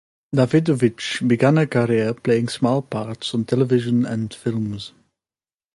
Davidovich 0.33 1.21
began 1.27 1.57
her 1.57 1.67
career 1.67 2.15
playing 2.15 2.47
small 2.49 2.81
parts 2.81 3.35
on 3.35 3.45
television 3.45 4.03
and 4.03 4.33
films. 4.33 4.93